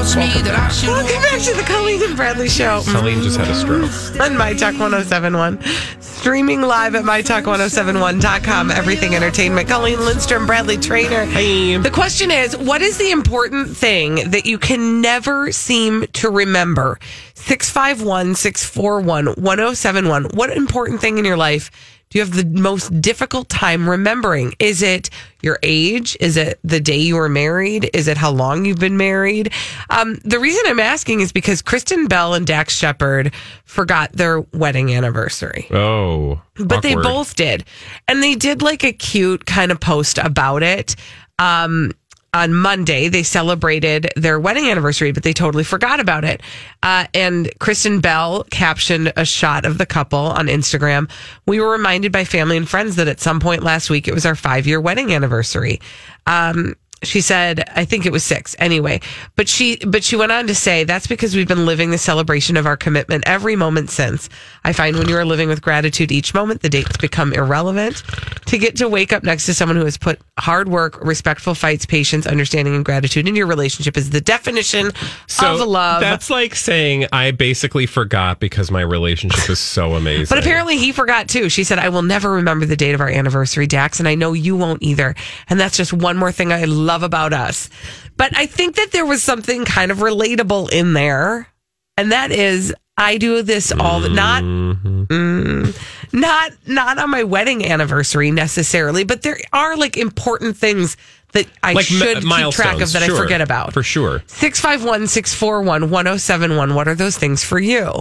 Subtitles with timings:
[0.00, 2.80] Welcome back to the Colleen and Bradley Show.
[2.86, 4.18] Colleen just had a stroke.
[4.22, 5.62] On My Talk 1071.
[6.00, 8.70] Streaming live at MyTalk1071.com.
[8.70, 9.68] Everything Entertainment.
[9.68, 11.26] Colleen Lindstrom, Bradley Traynor.
[11.26, 11.76] Hey.
[11.76, 16.98] The question is what is the important thing that you can never seem to remember?
[17.34, 20.24] 651 641 1071.
[20.32, 21.70] What important thing in your life
[22.10, 24.52] do you have the most difficult time remembering?
[24.58, 25.10] Is it
[25.42, 26.16] your age?
[26.18, 27.88] Is it the day you were married?
[27.94, 29.52] Is it how long you've been married?
[29.90, 33.32] Um, the reason I'm asking is because Kristen Bell and Dax Shepard
[33.64, 36.42] forgot their wedding anniversary Oh.
[36.56, 37.64] but they both did
[38.08, 40.96] and they did like a cute kind of post about it
[41.38, 41.92] um
[42.32, 46.42] on Monday, they celebrated their wedding anniversary, but they totally forgot about it.
[46.82, 51.10] Uh, and Kristen Bell captioned a shot of the couple on Instagram.
[51.46, 54.26] We were reminded by family and friends that at some point last week it was
[54.26, 55.80] our five year wedding anniversary.
[56.26, 59.00] Um, she said, I think it was six anyway.
[59.36, 62.56] But she, but she went on to say that's because we've been living the celebration
[62.56, 64.28] of our commitment every moment since.
[64.64, 68.02] I find when you are living with gratitude each moment, the dates become irrelevant.
[68.46, 71.86] To get to wake up next to someone who has put hard work, respectful fights,
[71.86, 74.90] patience, understanding, and gratitude in your relationship is the definition
[75.26, 76.00] So of love.
[76.00, 80.26] That's like saying I basically forgot because my relationship is so amazing.
[80.28, 81.48] But apparently he forgot too.
[81.48, 84.32] She said, I will never remember the date of our anniversary, Dax, and I know
[84.32, 85.14] you won't either.
[85.48, 87.70] And that's just one more thing I love about us.
[88.16, 91.48] But I think that there was something kind of relatable in there.
[91.96, 95.02] And that is I do this all the not Mm-hmm.
[95.04, 100.96] mm, not not on my wedding anniversary necessarily, but there are like important things
[101.32, 103.72] that I like should mi- keep track of that sure, I forget about.
[103.72, 104.22] For sure.
[104.26, 106.74] 651 641 1071.
[106.74, 107.92] What are those things for you,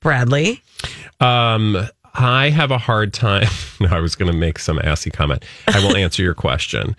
[0.00, 0.62] Bradley?
[1.20, 1.76] Um,
[2.14, 3.48] I have a hard time.
[3.80, 5.42] No, I was going to make some assy comment.
[5.66, 6.94] I will answer your question.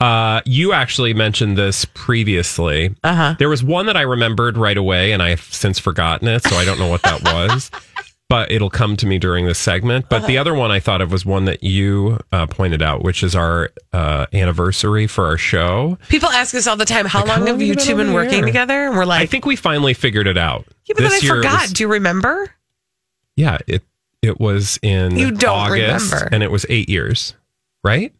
[0.00, 2.94] Uh, you actually mentioned this previously.
[3.02, 3.34] Uh-huh.
[3.38, 6.64] There was one that I remembered right away, and I've since forgotten it, so I
[6.64, 7.70] don't know what that was.
[8.28, 10.06] But it'll come to me during this segment.
[10.08, 10.26] But Uh-huh.
[10.26, 13.36] the other one I thought of was one that you uh, pointed out, which is
[13.36, 15.96] our uh, anniversary for our show.
[16.08, 18.86] People ask us all the time, how Like, long have you two been working together?
[18.88, 20.64] And we're like, I think we finally figured it out.
[20.86, 21.62] yeah, but then I year forgot.
[21.62, 22.50] was- Do you remember?
[23.36, 23.84] yeah, it
[24.22, 26.28] it was in You don't August, remember.
[26.34, 27.32] and it was eight years,
[27.84, 28.12] right?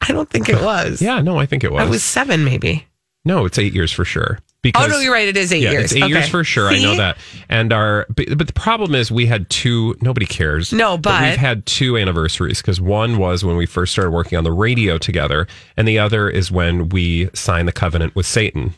[0.00, 1.00] I don't think it was.
[1.02, 1.82] Yeah, no, I think it was.
[1.82, 2.86] I was seven, maybe.
[3.24, 4.38] no, it's eight years for sure.
[4.60, 5.28] Because Oh, no, you're right.
[5.28, 5.84] It is eight yeah, years.
[5.92, 6.68] it's eight years for sure.
[6.68, 7.16] I know that.
[7.48, 9.94] And our, but, but the problem is we had two.
[10.00, 10.72] Nobody cares.
[10.72, 14.42] No, but- we've had two anniversaries because one was when we first started working on
[14.42, 18.74] the radio together, and the other is when we signed the covenant with Satan.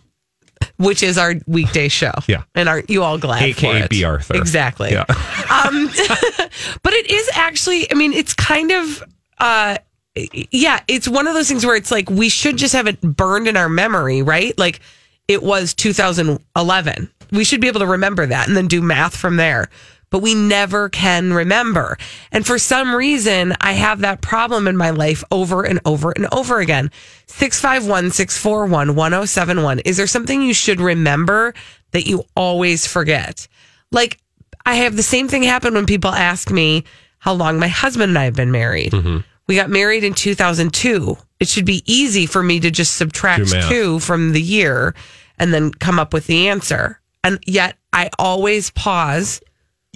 [0.77, 2.13] Which is our weekday show.
[2.29, 2.43] Yeah.
[2.55, 3.87] And aren't you all glad AKA?
[3.89, 4.37] Bea Arthur.
[4.37, 4.91] Exactly.
[4.91, 5.05] Yeah.
[5.09, 5.87] um,
[6.83, 9.03] but it is actually, I mean, it's kind of,
[9.39, 9.79] uh,
[10.15, 13.47] yeah, it's one of those things where it's like we should just have it burned
[13.47, 14.57] in our memory, right?
[14.59, 14.81] Like
[15.29, 17.11] it was 2011.
[17.33, 19.69] We should be able to remember that and then do math from there.
[20.11, 21.97] But we never can remember.
[22.33, 26.27] And for some reason, I have that problem in my life over and over and
[26.33, 26.91] over again.
[27.29, 29.79] 651 641 1071.
[29.81, 31.55] Is there something you should remember
[31.93, 33.47] that you always forget?
[33.93, 34.19] Like,
[34.67, 36.83] I have the same thing happen when people ask me
[37.19, 38.91] how long my husband and I have been married.
[38.91, 39.19] Mm-hmm.
[39.51, 41.17] We got married in 2002.
[41.41, 44.95] It should be easy for me to just subtract two from the year
[45.41, 47.01] and then come up with the answer.
[47.25, 49.41] And yet I always pause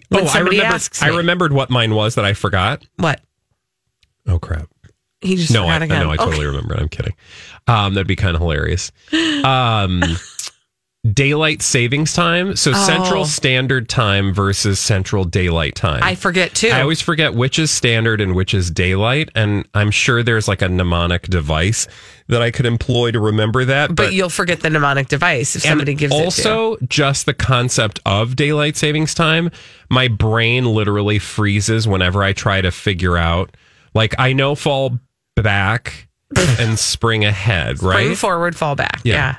[0.09, 1.09] when oh, I remember, asks me.
[1.09, 2.85] I remembered what mine was that I forgot.
[2.97, 3.21] What?
[4.27, 4.69] Oh crap!
[5.21, 6.01] He just No, I, forgot I again.
[6.03, 6.11] know.
[6.11, 6.47] I totally Okay.
[6.47, 6.75] remember.
[6.75, 7.15] I'm kidding.
[7.69, 8.91] Um, that'd be kind of hilarious.
[9.45, 10.03] Um,
[11.13, 12.57] daylight savings time.
[12.57, 12.87] So Oh.
[12.87, 16.03] Central Standard Time versus Central Daylight Time.
[16.03, 16.69] I forget too.
[16.69, 20.63] I always forget which is standard and which is daylight, and I'm sure there's like
[20.63, 21.87] a mnemonic device
[22.29, 23.95] that I could employ to remember that.
[23.95, 26.25] but, you'll forget the mnemonic device if somebody gives it to you.
[26.25, 29.51] also just the concept of daylight savings time
[29.91, 33.55] my brain literally freezes whenever i try to figure out
[33.93, 34.99] like i know fall
[35.37, 36.09] back
[36.59, 39.01] and spring ahead right Bring forward, fall back.
[39.05, 39.15] Yeah.
[39.15, 39.37] Yeah.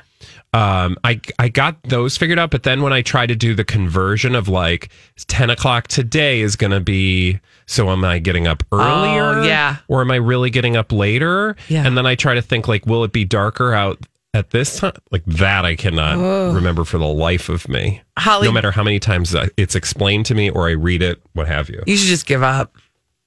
[0.56, 3.64] Um, I I got those figured out, but then when I try to do the
[3.64, 4.88] conversion of like
[5.26, 9.40] ten o'clock today is going to be, so am I getting up earlier?
[9.40, 9.76] Oh, yeah.
[9.88, 11.56] or am I really getting up later?
[11.68, 11.86] Yeah.
[11.86, 13.98] and then I try to think like, will it be darker out
[14.32, 14.94] at this time?
[15.10, 18.00] Like that, I cannot remember for the life of me.
[18.18, 21.48] Holly- no matter how many times it's explained to me or I read it, what
[21.48, 21.82] have you.
[21.86, 22.74] You should just give up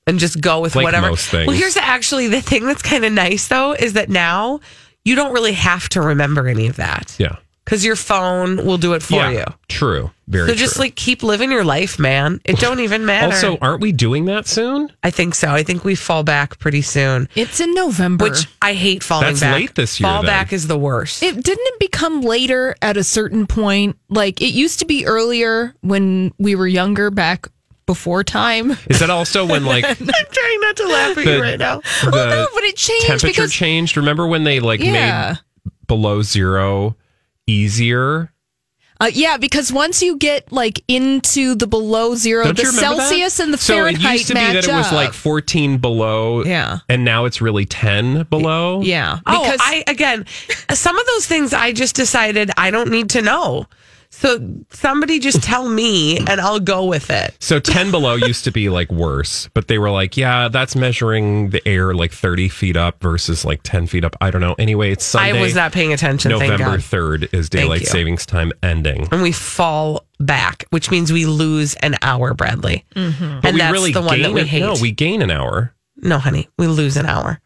[0.08, 1.12] and just go with Like whatever.
[1.12, 4.62] Well, here's actually the thing that's kind of nice though is that now
[5.06, 8.94] you don't really have to remember any of that Yeah, because your phone will do
[8.94, 9.46] it for yeah, you.
[9.68, 10.86] true, very So just true.
[10.86, 12.40] like keep living your life, man.
[12.46, 13.28] It don't even matter.
[13.34, 14.92] also, aren't we doing that soon?
[15.04, 15.50] I think so.
[15.50, 17.28] I think we fall back pretty soon.
[17.36, 18.26] It's in November.
[18.26, 19.56] Which I hate falling That's back.
[19.56, 20.28] late this year, Fall then.
[20.30, 21.24] back is the worst.
[21.24, 23.98] it didn't it become later at a certain point.
[24.10, 27.48] Like it used to be earlier when we were younger back
[27.90, 28.78] before time.
[28.88, 31.82] Is that also when like I'm trying not to laugh at the, you right now.
[32.04, 33.98] the no, but it changed temperature because- changed?
[33.98, 35.38] Remember when they like Yeah.
[35.64, 36.96] made below zero
[37.48, 38.32] easier?
[39.02, 42.98] Uh, yeah, because once you get like into the below 0 Don't the you remember
[42.98, 43.08] that?
[43.08, 44.92] Celsius and the so Fahrenheit it used to be that it was up.
[44.92, 46.44] like 14 below.
[46.44, 46.80] Yeah.
[46.90, 48.82] And now it's really 10 below.
[48.82, 50.26] yeah, Oh, because I again,
[50.74, 53.68] some of those things I just decided I don't need to know.
[54.12, 54.40] So
[54.72, 57.36] somebody just tell me and I'll go with it.
[57.40, 61.52] So 10 below used to be like worse, but they were like, yeah, that's measuring
[61.52, 64.16] the air like 30 feet up versus like 10 feet up.
[64.20, 64.56] I don't know.
[64.58, 65.38] Anyway, it's Sunday.
[65.38, 66.32] I was not paying attention.
[66.32, 66.80] thank November God.
[66.80, 69.08] 3rd is daylight savings time ending.
[69.12, 72.86] and we fall back, which means we lose an hour, Bradley.
[72.96, 73.46] Mm-hmm.
[73.46, 74.60] And that's really the one that gain we it- hate.
[74.62, 75.74] No, we gain an hour.
[75.98, 77.40] No, honey, we lose an hour.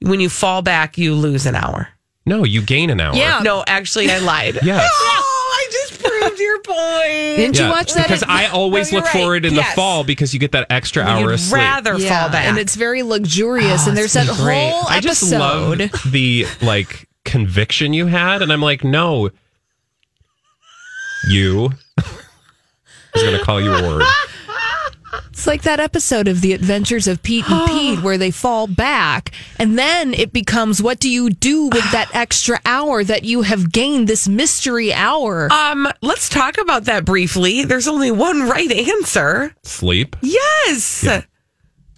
[0.00, 1.88] When you fall back, you lose an hour.
[2.26, 3.14] No, you gain an hour.
[3.14, 3.40] Yeah.
[3.42, 4.58] No, actually, I lied.
[4.62, 4.90] Yes.
[5.74, 7.36] Oh, just proved your point.
[7.36, 8.06] didn't you watch that?
[8.06, 9.20] Because I always No, look you're right.
[9.22, 9.70] forward in Yes.
[9.70, 11.60] the fall because you get that extra hour You'd of sleep.
[11.60, 12.46] rather yeah, fall back.
[12.46, 13.84] and it's very luxurious.
[13.86, 14.72] Oh, and there's that whole Great.
[14.88, 15.78] I just love
[16.10, 19.30] the like conviction you had, and I'm like, no,
[21.28, 21.70] you.
[21.98, 22.04] I
[23.14, 24.02] was going to call you a word.
[25.42, 29.32] It's like that episode of The Adventures of Pete and Pete where they fall back,
[29.58, 33.72] and then it becomes what do you do with that extra hour that you have
[33.72, 35.52] gained this mystery hour?
[35.52, 37.64] Um, let's talk about that briefly.
[37.64, 39.52] There's only one right answer.
[39.64, 40.14] Sleep.
[40.22, 41.02] Yes.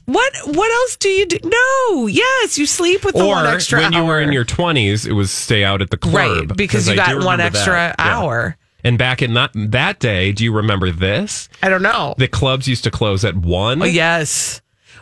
[0.06, 1.37] What what else do you do?
[1.44, 2.06] No.
[2.06, 3.85] Yes, you sleep with the Or one extra hour.
[3.85, 4.00] when hour.
[4.02, 6.14] you were in your 20s, it was stay out at the club.
[6.49, 7.96] right because you I got one remember extra that.
[7.99, 8.19] Yeah.
[8.20, 8.56] hour.
[8.85, 11.49] And back in that that day, do you remember this?
[11.63, 12.15] I don't know.
[12.19, 13.83] The clubs used to close at one.
[13.83, 14.61] Oh, yes.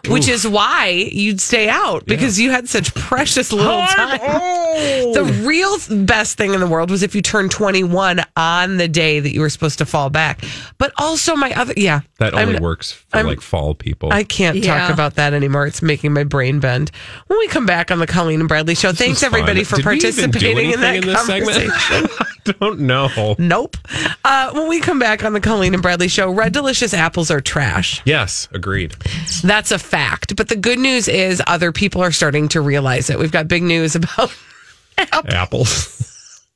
[0.08, 4.18] Which is why you'd stay out because you had such precious little time.
[4.18, 9.20] The real best thing in the world was if you turned 21 on the day
[9.20, 10.42] that you were supposed to fall back.
[10.78, 12.00] But also, my other, yeah.
[12.18, 14.12] That only I'm- works for I'm- like fall people.
[14.12, 14.76] I can't Yeah.
[14.86, 15.66] talk about that anymore.
[15.68, 16.90] It's making my brain bend.
[17.28, 19.38] When we come back on the Colleen and Bradley show, thanks was fun.
[19.40, 21.70] everybody for Did we even do participating in that in this segment?
[21.70, 22.08] conversation.
[22.44, 23.36] Don't know.
[23.38, 23.76] nope.
[24.24, 27.40] Uh, when we come back on the Colleen and Bradley show, Red Delicious apples are
[27.40, 28.02] trash.
[28.04, 28.94] Yes, agreed.
[29.44, 30.34] That's a fact.
[30.36, 33.18] But the good news is other people are starting to realize it.
[33.18, 34.34] We've got big news about
[35.12, 36.48] Apples.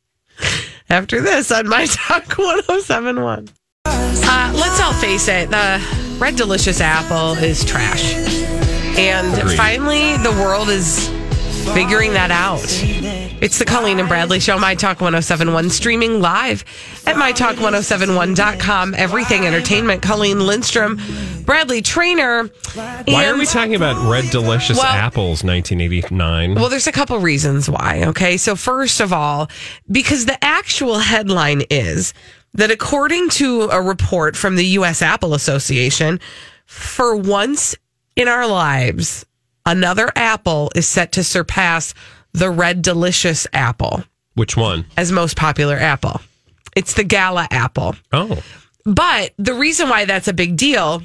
[0.91, 3.49] after this on My Talk 1071.
[3.85, 8.15] Uh, let's all face it, the Red Delicious apple is trash.
[8.99, 9.57] And Agreed.
[9.57, 11.09] finally, the world is
[11.75, 12.61] figuring that out.
[13.39, 16.65] It's the Colleen and Bradley Show, My Talk 1071, streaming live
[17.07, 18.95] at MyTalk1071.com.
[18.95, 20.01] Everything Entertainment.
[20.03, 20.99] Colleen Lindstrom,
[21.45, 22.45] Bradley Traynor.
[22.75, 26.55] Why are we talking about red delicious Well- apples 1989?
[26.55, 28.05] Well, there's a couple reasons why.
[28.07, 28.37] Okay.
[28.39, 29.49] So, first of all,
[29.91, 32.15] because the actual headline is
[32.55, 35.03] that according to a report from the U.S.
[35.03, 36.21] Apple Association,
[36.65, 37.77] for once
[38.17, 39.27] in our lives,
[39.67, 41.93] another apple is set to surpass
[42.39, 44.87] the Red Delicious apple Which one?
[44.97, 46.21] as most popular apple.
[46.77, 47.97] It's the Gala apple.
[48.13, 48.43] Oh,
[48.85, 51.03] But the reason why that's a big deal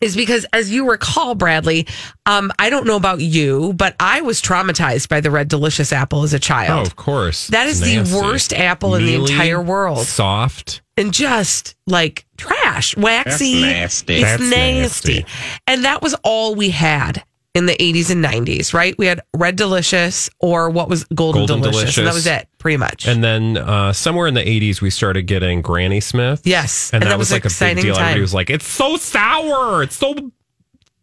[0.00, 1.86] is because, as you recall, Bradley,
[2.26, 6.22] um, I don't know about you, but I was traumatized by the Red Delicious apple
[6.22, 6.78] as a child.
[6.78, 7.48] oh, of course.
[7.48, 10.06] That is It's the worst apple in the entire world.
[10.06, 10.80] Soft.
[10.96, 13.60] And just like trash, waxy.
[13.62, 14.14] nasty.
[14.16, 15.12] It's That's nasty.
[15.20, 15.26] nasty.
[15.66, 17.22] And that was all we had
[17.54, 18.96] in the 80s and 90s, right?
[18.96, 21.98] We had Red Delicious or what was Golden, Golden Delicious.
[21.98, 23.08] And that was it, pretty much.
[23.08, 26.42] And then uh, somewhere in the 80s, we started getting Granny Smith.
[26.44, 26.92] yes.
[26.92, 27.94] And, and that, was, like a big deal.
[27.94, 28.02] time.
[28.04, 29.82] Everybody was like, it's so sour.
[29.82, 30.14] It's so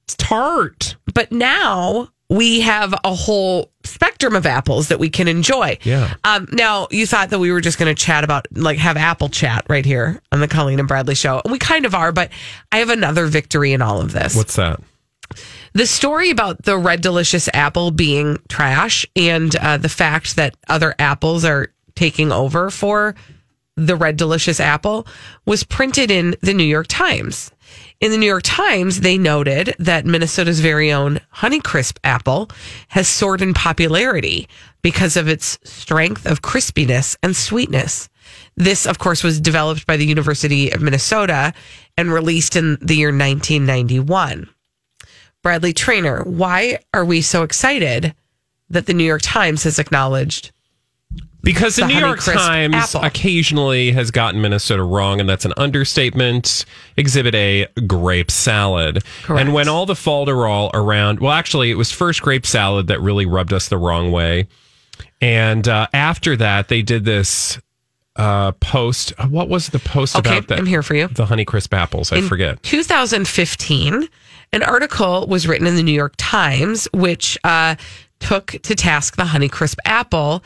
[0.07, 0.95] tart.
[1.13, 5.77] but now we have a whole spectrum of apples that we can enjoy.
[5.83, 6.13] Yeah.
[6.23, 9.29] Um, now you thought that we were just going to chat about like have apple
[9.29, 11.41] chat right here on the Colleen and Bradley show.
[11.43, 12.31] And we kind of are, but
[12.71, 14.35] I have another victory in all of this.
[14.35, 14.81] What's that?
[15.77, 20.95] The story about the red delicious apple being trash and uh, the fact that other
[20.97, 23.13] apples are taking over for
[23.75, 25.05] the Red Delicious apple
[25.45, 27.51] was printed in the New York Times.
[28.01, 32.49] In the New York Times, they noted that Minnesota's very own Honeycrisp apple
[32.87, 34.49] has soared in popularity
[34.81, 38.09] because of its strength of crispiness and sweetness.
[38.55, 41.53] This, of course, was developed by the University of Minnesota
[41.97, 44.49] and released in the year 1991.
[45.47, 48.13] Bradley Traynor, why are we so excited
[48.69, 50.51] that the New York Times has acknowledged
[51.41, 53.01] Because the, The New York Times apple.
[53.05, 56.65] occasionally has gotten Minnesota wrong, and that's an understatement.
[56.97, 59.05] Exhibit A, grape salad.
[59.23, 59.39] Correct.
[59.45, 63.25] And when all the falderall around, well, actually, it was first grape salad that really
[63.25, 64.49] rubbed us the wrong way.
[65.21, 67.57] And uh, after that, they did this
[68.17, 69.13] uh, post.
[69.29, 70.59] What was the post Okay, about that?
[70.59, 71.07] I'm here for you.
[71.07, 72.11] The Honeycrisp apples.
[72.11, 72.61] I In forget.
[72.63, 74.09] 2015,
[74.53, 77.75] an article was written in the New York Times, which uh,
[78.19, 80.43] took to task the Honeycrisp apple.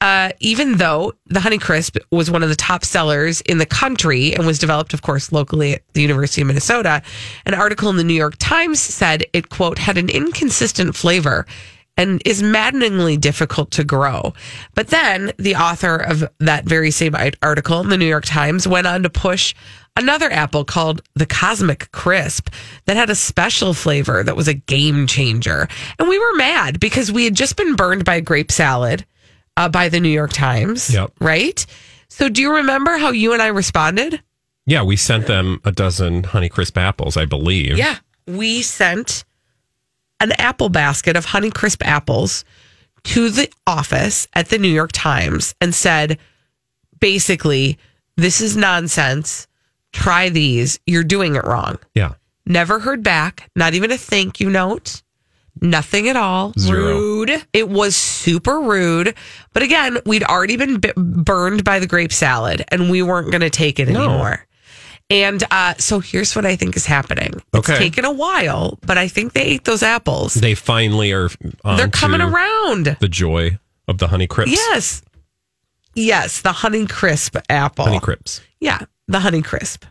[0.00, 4.44] Uh, even though the Honeycrisp was one of the top sellers in the country and
[4.44, 7.02] was developed, of course, locally at the University of Minnesota,
[7.46, 11.46] an article in the New York Times said it, quote, had an inconsistent flavor
[11.96, 14.32] and is maddeningly difficult to grow.
[14.74, 18.86] But then the author of that very same article in the New York Times went
[18.86, 19.54] on to push
[19.96, 22.48] another apple called the Cosmic Crisp
[22.86, 25.68] that had a special flavor that was a game changer.
[25.98, 29.04] And we were mad because we had just been burned by grape salad
[29.56, 30.92] uh, by the New York Times.
[30.92, 31.12] Yep.
[31.20, 31.64] Right?
[32.08, 34.22] So do you remember how you and I responded?
[34.64, 37.76] Yeah, we sent them a dozen Honeycrisp apples, I believe.
[37.76, 37.98] Yeah.
[38.26, 39.24] We sent
[40.22, 42.44] an apple basket of Honeycrisp apples
[43.04, 46.18] to the office at the New York Times and said,
[47.00, 47.78] basically,
[48.16, 49.46] this is nonsense.
[49.92, 50.80] Try these.
[50.86, 51.78] You're doing it wrong.
[51.94, 52.14] Yeah.
[52.46, 55.02] Never heard back, not even a thank you note,
[55.60, 56.52] nothing at all.
[56.58, 56.96] Zero.
[56.96, 57.44] Rude.
[57.52, 59.14] It was super rude.
[59.52, 63.42] But again, we'd already been b- burned by the grape salad and we weren't going
[63.42, 64.00] to take it No.
[64.04, 64.46] anymore.
[65.12, 67.34] And uh, so here's what I think is happening.
[67.34, 67.76] It's Okay.
[67.78, 70.34] taken a while, but I think they ate those apples.
[70.34, 71.28] They finally are
[71.64, 72.96] on They're coming around.
[73.00, 74.52] the joy of the Honey Crisp.
[74.52, 75.02] Yes.
[75.94, 77.84] Yes, the Honey Crisp apple.
[77.86, 78.40] Honeycrisps.
[78.60, 78.78] Yeah,
[79.08, 79.84] the Honey Crisp.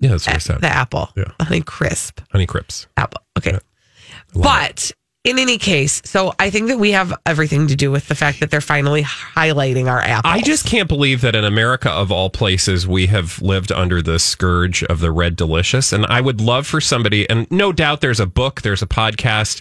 [0.00, 0.60] Yeah, that's what I said.
[0.60, 1.10] The apple.
[1.16, 1.24] Yeah.
[1.38, 2.20] The Honey Crisp.
[2.32, 2.86] Honeycrisps.
[2.96, 3.20] apple.
[3.36, 3.52] Okay.
[3.52, 4.92] love But
[5.24, 8.40] in any case, so I think that we have everything to do with the fact
[8.40, 10.32] that they're finally highlighting our apples.
[10.32, 14.18] I just can't believe that in America, of all places, we have lived under the
[14.18, 15.92] scourge of the Red Delicious.
[15.92, 19.60] And I would love for somebody, and no doubt there's a book, there's a podcast,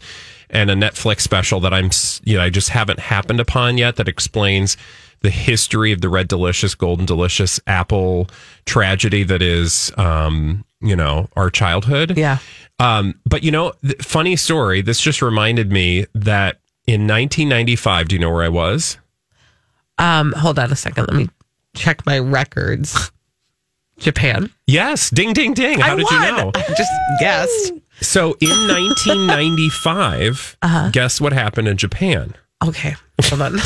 [0.50, 1.90] and a Netflix special that I'm,
[2.24, 4.78] you know, I just haven't happened upon yet that explains
[5.22, 8.30] the history of the Red Delicious, Golden Delicious apple
[8.66, 12.18] tragedy that is, um, you know, our childhood.
[12.18, 12.38] Yeah.
[12.80, 14.82] Um, but you know, th- funny story.
[14.82, 18.98] This just reminded me that in 1995, do you know where I was?
[19.98, 21.08] Um, hold on a second.
[21.08, 21.30] Let me
[21.76, 23.12] check my records.
[23.98, 24.52] Japan.
[24.68, 25.80] Yes, ding, ding, ding.
[25.80, 26.22] How I did won.
[26.24, 26.52] you know?
[26.56, 27.74] I just guessed.
[28.00, 30.90] So in 1995, Uh-huh.
[30.92, 32.36] guess what happened in Japan?
[32.64, 32.96] Okay.
[33.24, 33.58] Hold on.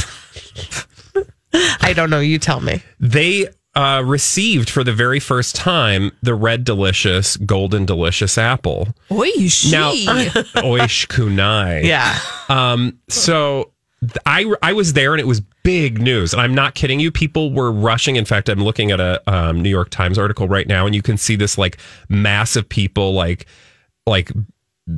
[1.81, 2.21] I don't know.
[2.21, 2.81] You tell me.
[2.99, 8.89] They uh, received for the very first time the red delicious, golden delicious apple.
[9.11, 9.71] Oi, she.
[9.71, 11.83] Now, oish kunai.
[11.83, 12.17] Yeah.
[12.49, 13.71] Um, so
[14.25, 16.33] I I was there and it was big news.
[16.33, 17.11] And I'm not kidding you.
[17.11, 18.15] People were rushing.
[18.15, 21.01] In fact, I'm looking at a um, New York Times article right now, and you
[21.01, 21.77] can see this like
[22.09, 23.45] mass of people like
[24.05, 24.31] like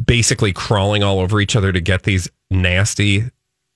[0.06, 3.26] basically crawling all over each other to get these nasty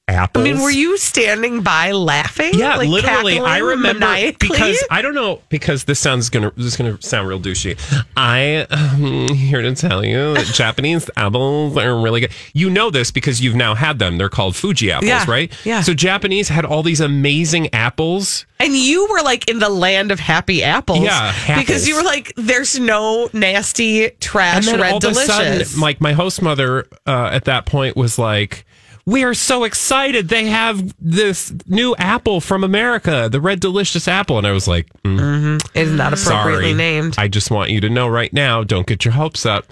[0.09, 2.51] I mean, were you standing by laughing?
[2.53, 3.39] Yeah, Like literally.
[3.39, 4.47] I remember maniacally?
[4.49, 7.77] because I don't know because this sounds gonna this is gonna sound real douchey.
[8.15, 12.31] I am here to tell you that Japanese apples are really good.
[12.53, 14.17] You know this because you've now had them.
[14.17, 15.51] They're called Fuji apples, Yeah, right?
[15.65, 15.81] yeah.
[15.81, 18.45] So Japanese had all these amazing apples.
[18.59, 21.01] And you were like in the land of happy apples.
[21.01, 21.57] Yeah, apples.
[21.65, 25.81] Because you were like, there's no nasty trash And then red all of a sudden,
[25.81, 28.65] like my host mother uh, at that point was like,
[29.07, 30.29] "We are so excited!
[30.29, 34.87] They have this new apple from America, the Red Delicious apple." And I was like,
[35.01, 37.15] mm-hmm it is not appropriately sorry named.
[37.17, 39.65] i just want you to know right now don't get your hopes up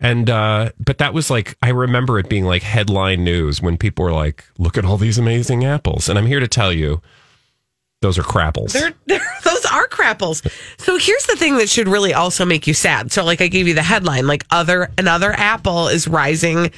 [0.00, 4.04] and uh but that was like i remember it being like headline news when people
[4.04, 7.00] were like look at all these amazing apples and i'm here to tell you
[8.02, 10.42] those are crapples They're, they're, those are crapples.
[10.78, 13.12] So here's the thing that should really also make you sad.
[13.12, 16.70] So like I gave you the headline, like other another apple is rising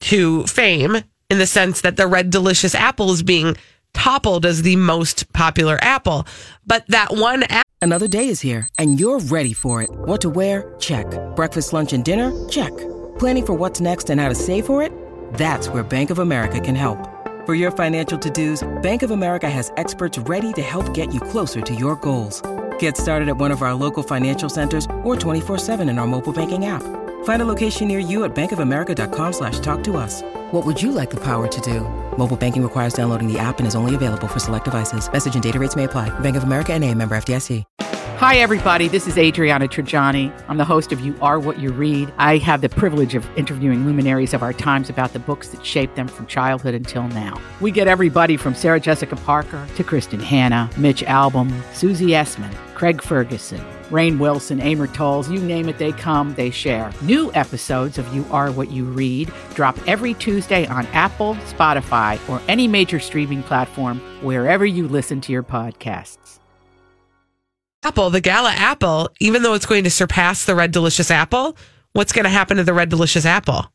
[0.00, 0.96] to fame
[1.34, 3.56] in the sense that the red delicious apple is being
[3.92, 6.26] toppled as the most popular apple.
[6.64, 9.90] But that one apple Another day is here, and you're ready for it.
[9.92, 10.74] What to wear?
[10.78, 11.06] Check.
[11.36, 12.32] Breakfast, lunch, and dinner?
[12.48, 12.74] Check.
[13.18, 14.90] Planning for what's next and how to save for it?
[15.34, 16.98] That's where Bank of America can help.
[17.44, 21.60] For your financial to-dos, Bank of America has experts ready to help get you closer
[21.60, 22.40] to your goals.
[22.78, 26.64] Get started at one of our local financial centers or 24-7 in our mobile banking
[26.64, 27.03] app.
[27.24, 30.22] Find a location near you at bankofamerica.com slash talk to us.
[30.52, 31.80] What would you like the power to do?
[32.16, 35.10] Mobile banking requires downloading the app and is only available for select devices.
[35.12, 36.08] Message and data rates may apply.
[36.20, 37.64] Bank of America and a member FDIC.
[38.18, 38.86] Hi, everybody.
[38.88, 40.32] This is Adriana Trigiani.
[40.48, 42.12] I'm the host of You Are What You Read.
[42.16, 45.96] I have the privilege of interviewing luminaries of our times about the books that shaped
[45.96, 47.40] them from childhood until now.
[47.60, 53.02] We get everybody from Sarah Jessica Parker to Kristin Hannah, Mitch Albom, Susie Essman, Craig
[53.02, 53.60] Ferguson,
[53.94, 56.90] Rainn Wilson, Amor Towles, you name it, they come, they share.
[57.02, 62.42] New episodes of You Are What You Read drop every Tuesday on Apple, Spotify, or
[62.48, 66.40] any major streaming platform wherever you listen to your podcasts.
[67.84, 71.56] Apple, the Gala apple, even though it's going to surpass the Red Delicious apple,
[71.92, 73.70] what's going to happen to the Red Delicious apple?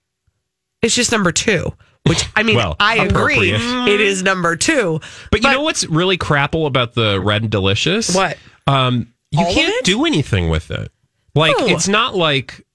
[0.81, 1.71] It's just number two.
[2.05, 4.99] Which I mean, Well, I agree, it is number two.
[5.31, 8.13] But you know what's really crapple about the red and delicious?
[8.13, 8.37] What?
[8.67, 10.91] Um, you All can't do anything with it.
[11.35, 11.67] Like No.
[11.67, 12.65] it's not like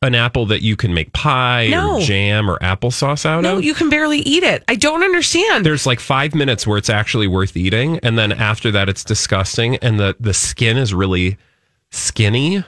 [0.00, 1.96] an apple that you can make pie No.
[1.96, 3.54] or jam or applesauce out No, of.
[3.56, 4.62] No, you can barely eat it.
[4.68, 5.66] I don't understand.
[5.66, 9.76] There's like five minutes where it's actually worth eating, and then after that, it's disgusting,
[9.76, 11.36] and the the skin is really
[11.90, 12.64] skinny.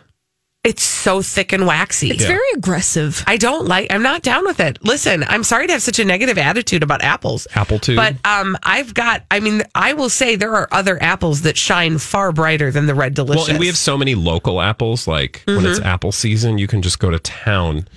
[0.63, 2.11] It's so thick and waxy.
[2.11, 3.25] It's very aggressive.
[3.27, 3.91] I don't like.
[3.91, 4.79] I'm not down with it.
[4.85, 7.47] Listen, I'm sorry to have such a negative attitude about apples.
[7.55, 7.97] Apple too.
[7.97, 9.25] But um, I've got.
[9.31, 12.95] I mean, I will say there are other apples that shine far brighter than the
[12.95, 13.47] red delicious.
[13.47, 15.09] well, and we have so many local apples.
[15.09, 17.89] Like when it's apple season, you can just go to town.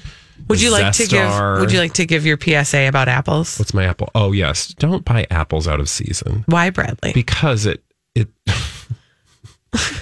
[0.47, 1.19] Would you like to give?
[1.19, 1.59] Zestar.
[1.59, 3.59] Would you like to give your PSA about apples?
[3.59, 4.09] What's my apple?
[4.15, 7.11] Oh yes, don't buy apples out of season Why, Bradley?
[7.11, 7.83] because it
[8.15, 8.29] it.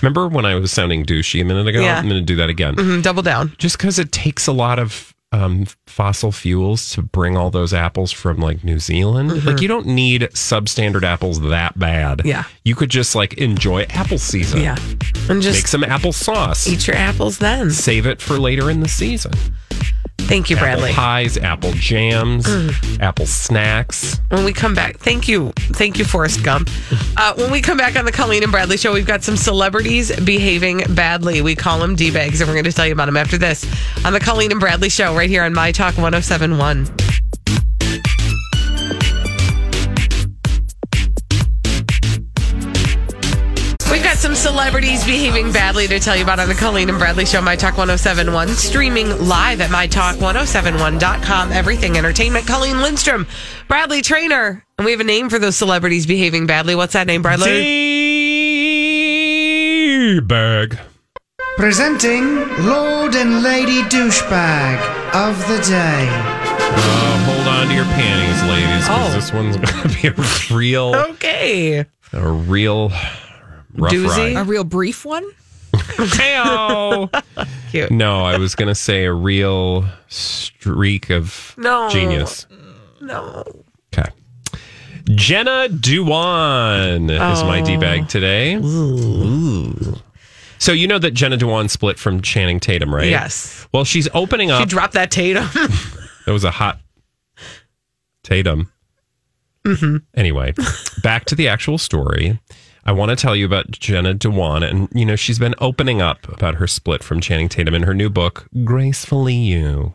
[0.02, 1.82] Remember when I was sounding douchey a minute ago?
[1.82, 1.98] Yeah.
[1.98, 2.76] I'm going to do that again.
[2.76, 3.54] Mhm, double down.
[3.58, 8.12] Just because it takes a lot of um, fossil fuels to bring all those apples
[8.12, 9.46] from like New Zealand.
[9.46, 12.18] Like you don't need substandard apples that bad.
[12.20, 12.28] Mm-hmm.
[12.28, 12.44] Yeah.
[12.66, 14.60] you could just like enjoy apple season.
[14.62, 14.76] Yeah,
[15.30, 16.68] and just make some apple sauce.
[16.68, 17.72] eat your apples then.
[17.72, 19.32] Save it for later in the season.
[20.32, 20.94] Thank you, Bradley.
[20.94, 22.48] Pies, apple jams,
[23.02, 24.18] apple snacks.
[24.30, 26.70] when we come back, thank you, thank you, Forrest Gump.
[27.18, 30.18] Uh, when we come back on the Colleen and Bradley show, we've got some celebrities
[30.22, 31.42] behaving badly.
[31.42, 33.66] We call them d bags, and we're going to tell you about them after this
[34.06, 37.21] on the Colleen and Bradley show right here on My Talk 1071.
[44.22, 47.56] Some celebrities behaving badly to tell you about on the Colleen and Bradley Show, My
[47.56, 51.52] Talk 1071, streaming live at MyTalk1071.com.
[51.52, 52.46] Everything Entertainment.
[52.46, 53.26] Colleen Lindstrom,
[53.68, 54.64] Bradley Traynor.
[54.78, 56.76] And we have a name for those celebrities behaving badly.
[56.76, 57.50] What's that name, Bradley?
[60.20, 60.78] D-bag.
[61.58, 64.78] Presenting Lord and Lady Douchebag
[65.16, 66.08] of the Day.
[66.08, 69.16] Uh, hold on to your panties, ladies, because Oh.
[69.16, 70.14] this one's going to be a
[70.56, 71.86] real, Okay.
[72.14, 72.92] a real
[73.76, 74.40] rough Doozy?
[74.40, 75.26] A real brief one.
[75.98, 77.10] Hey-o.
[77.72, 77.92] Cute.
[77.92, 81.90] no, I was going to say a real streak of No.
[81.90, 82.48] genius.
[83.00, 83.44] No.
[83.94, 84.10] Okay.
[85.06, 88.56] Jenna Dewan is my D bag today.
[88.56, 89.96] Ooh.
[90.60, 93.08] So you know that Jenna Dewan split from Channing Tatum, right?
[93.08, 93.68] Yes.
[93.74, 94.60] Well, she's opening up.
[94.62, 95.48] She dropped that Tatum.
[96.28, 96.80] That was a hot
[98.24, 98.72] Tatum.
[99.66, 99.98] Mm-hmm.
[100.14, 100.54] Anyway,
[101.02, 102.40] back to the actual story.
[102.86, 106.28] I want to tell you about Jenna Dewan, and you know she's been opening up
[106.32, 109.94] about her split from Channing Tatum in her new book, "Gracefully You."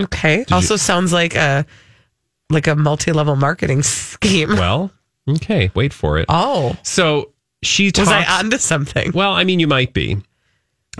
[0.00, 0.44] okay.
[0.50, 1.64] also sounds like a
[2.50, 4.50] like a multi-level marketing scheme.
[4.56, 4.90] Well,
[5.28, 6.26] okay, wait for it.
[6.28, 6.76] oh.
[6.82, 8.08] So she Was talks.
[8.08, 9.12] I onto something?
[9.14, 10.16] Well, I mean, you might be.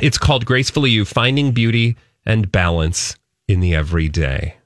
[0.00, 3.16] It's called Gracefully You Finding Beauty and Balance
[3.48, 4.58] in the Everyday.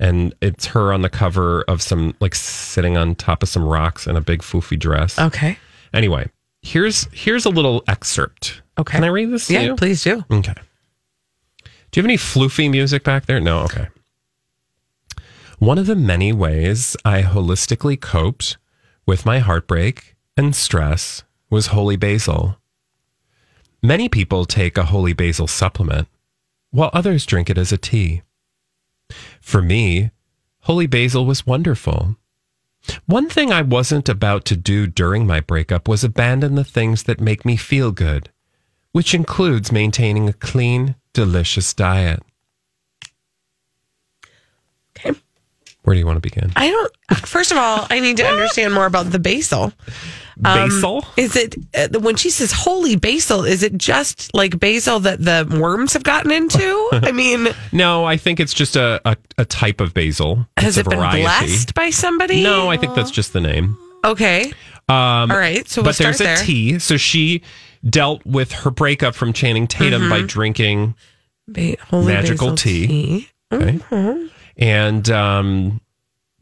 [0.00, 4.06] And it's her on the cover of some, like sitting on top of some rocks
[4.06, 5.18] in a big foofy dress.
[5.18, 5.58] Okay.
[5.92, 6.30] Anyway,
[6.62, 8.62] here's here's a little excerpt.
[8.78, 8.96] Okay.
[8.98, 10.24] Can I read this to Yeah, please do.
[10.30, 10.54] Okay.
[11.90, 13.40] Do you have any floofy music back there?
[13.40, 13.60] No?
[13.60, 13.88] Okay.
[15.58, 18.56] One of the many ways I holistically coped
[19.06, 22.58] with my heartbreak and stress was holy basil.
[23.82, 26.06] Many people take a holy basil supplement,
[26.70, 28.22] while others drink it as a tea.
[29.40, 30.10] For me,
[30.60, 32.16] holy basil was wonderful.
[33.06, 37.20] One thing I wasn't about to do during my breakup was abandon the things that
[37.20, 38.30] make me feel good
[38.92, 42.20] which includes maintaining a clean, delicious diet.
[44.96, 45.16] Okay.
[45.82, 46.52] Where do you want to begin?
[46.56, 46.92] I don't.
[47.26, 49.72] First of all, I need to understand more about the basil.
[50.44, 51.04] Um, Basil?
[51.16, 53.44] Is it uh, when she says holy basil?
[53.44, 56.88] Is it just like basil that the worms have gotten into?
[56.92, 60.46] I mean, No, I think it's just a, a, a type of basil.
[60.56, 62.42] has it's it a been blessed by somebody?
[62.42, 63.76] No, I think that's just the name.
[64.04, 64.52] Okay.
[64.88, 65.68] Um, All right.
[65.68, 66.44] So we'll but there's start a there.
[66.46, 66.78] tea.
[66.78, 67.42] So she
[67.88, 70.94] dealt with her breakup from Channing Tatum by drinking
[71.48, 73.28] Ba- holy Magical basil tea.
[73.52, 73.72] Okay.
[73.78, 74.26] Mm-hmm.
[74.58, 75.80] And um,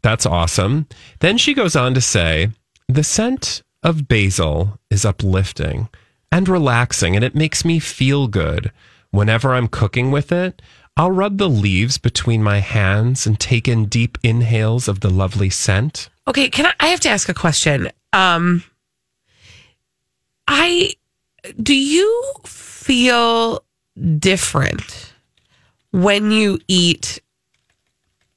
[0.03, 0.87] that's awesome.
[1.21, 2.51] Then she goes on to say
[2.89, 5.89] the scent of basil is uplifting
[6.33, 8.73] and relaxing, and it makes me feel good.
[9.13, 10.61] Whenever I'm cooking with it,
[10.97, 15.51] I'll rub the leaves between my hands and take in deep inhales of the lovely
[15.51, 16.09] scent.
[16.27, 16.73] Okay, can I?
[16.81, 17.91] I have to ask a question.
[18.13, 18.65] Um,
[20.49, 20.95] I
[21.63, 23.63] do you feel
[24.19, 25.15] different
[25.93, 27.21] when you eat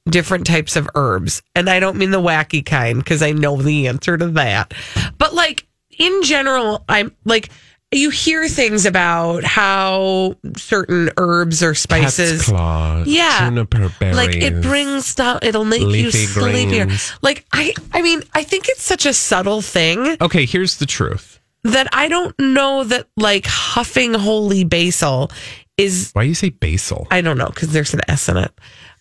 [0.08, 1.42] different types of herbs?
[1.56, 4.74] And I don't mean the wacky kind because I know the answer to that.
[5.20, 5.68] But like
[6.00, 7.50] in general, I'm like
[7.92, 14.16] you hear things about how certain herbs or spices claw, yeah juniper berries.
[14.16, 17.12] like it brings down it'll make you sleepier greens.
[17.24, 21.40] like i i mean i think it's such a subtle thing Okay, here's the truth.
[21.64, 25.32] that i don't know that like huffing holy basil
[25.76, 27.08] is Why do you say basil?
[27.10, 28.52] i don't know because there's an s in it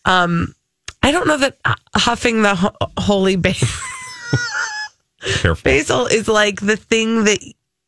[0.06, 0.54] um
[1.02, 3.68] i don't know that uh, huffing the ho- holy basil
[5.20, 5.64] Careful.
[5.64, 7.38] basil is like the thing that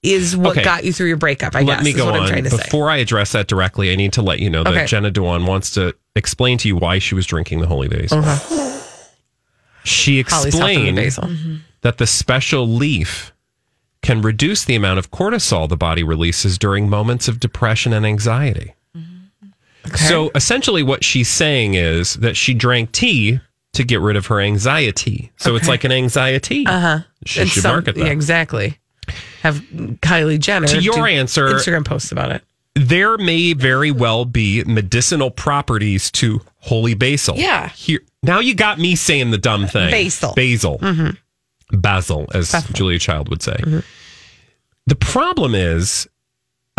[0.02, 0.64] is what Okay.
[0.64, 2.20] got you through your breakup i let guess me is go what on.
[2.22, 4.64] i'm trying to say Before I address that directly, I need to let you know
[4.64, 4.86] that Okay.
[4.86, 8.18] Jenna Dewan wants to explain to you why she was drinking the holy basil.
[8.18, 8.80] Uh-huh.
[9.84, 11.56] She Holly's huffing the explained basil mm-hmm.
[11.82, 13.32] that the special leaf
[14.02, 18.74] can reduce the amount of cortisol the body releases during moments of depression and anxiety.
[18.96, 19.94] Mm-hmm.
[19.96, 23.40] So essentially, what she's saying is that she drank tea
[23.74, 25.30] to get rid of her anxiety.
[25.36, 26.66] So it's like an anxiety.
[26.66, 26.98] Uh huh.
[27.26, 28.06] She And should some- market that.
[28.06, 28.78] yeah, exactly
[29.42, 29.56] have
[30.02, 32.44] kylie jenner To your answer- instagram posts about it
[32.76, 37.34] there may very well be medicinal properties to holy basil.
[37.36, 37.68] Yeah.
[37.70, 39.90] Here now you got me saying the dumb thing.
[39.90, 40.32] Basil.
[40.36, 40.80] Basil.
[41.72, 43.56] Basil, as Julia Child would say.
[44.86, 46.08] The problem is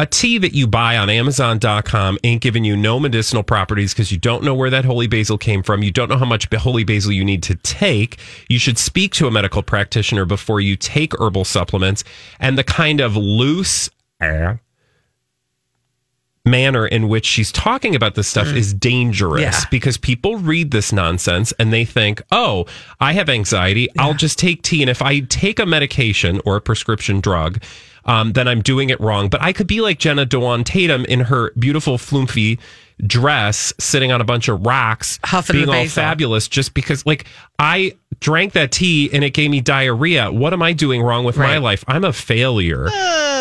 [0.02, 4.18] a tea that you buy on Amazon.com ain't giving you no medicinal properties because you
[4.18, 5.84] don't know where that holy basil came from.
[5.84, 8.18] You don't know how much holy basil you need to take.
[8.50, 12.04] You should speak to a medical practitioner before you take herbal supplements.
[12.40, 14.56] And the kind of loose eh,
[16.44, 19.64] manner in which she's talking about this stuff is dangerous Yeah.
[19.70, 22.66] because people read this nonsense and they think, oh,
[23.00, 23.88] I have anxiety.
[24.00, 24.82] I'll just take tea.
[24.82, 27.62] And if I take a medication or a prescription drug,
[28.06, 29.30] um, then I'm doing it wrong.
[29.30, 32.60] But I could be like Jenna Dewan Tatum in her beautiful flumpy
[33.06, 37.26] dress sitting on a bunch of rocks, Huffing being all fabulous just because, like,
[37.58, 40.32] I drank that tea and it gave me diarrhea.
[40.32, 41.84] What am I doing wrong with my life?
[41.88, 42.86] I'm a failure.